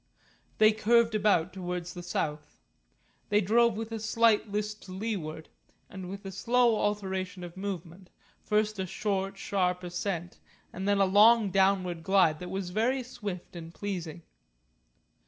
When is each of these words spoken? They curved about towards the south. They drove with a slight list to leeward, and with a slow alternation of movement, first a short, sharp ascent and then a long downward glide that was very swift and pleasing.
They 0.57 0.71
curved 0.71 1.13
about 1.13 1.53
towards 1.53 1.93
the 1.93 2.01
south. 2.01 2.59
They 3.29 3.39
drove 3.39 3.77
with 3.77 3.91
a 3.91 3.99
slight 3.99 4.49
list 4.49 4.81
to 4.85 4.91
leeward, 4.93 5.47
and 5.91 6.09
with 6.09 6.25
a 6.25 6.31
slow 6.31 6.75
alternation 6.77 7.43
of 7.43 7.55
movement, 7.55 8.09
first 8.41 8.79
a 8.79 8.87
short, 8.87 9.37
sharp 9.37 9.83
ascent 9.83 10.39
and 10.73 10.87
then 10.87 10.97
a 10.97 11.05
long 11.05 11.51
downward 11.51 12.01
glide 12.01 12.39
that 12.39 12.49
was 12.49 12.71
very 12.71 13.03
swift 13.03 13.55
and 13.55 13.75
pleasing. 13.75 14.23